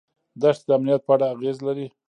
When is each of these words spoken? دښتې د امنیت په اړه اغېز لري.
دښتې 0.41 0.65
د 0.67 0.69
امنیت 0.77 1.01
په 1.07 1.11
اړه 1.15 1.25
اغېز 1.33 1.57
لري. 1.67 1.87